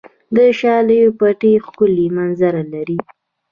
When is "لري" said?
2.73-2.97